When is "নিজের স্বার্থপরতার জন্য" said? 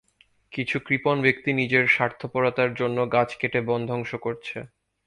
1.53-2.97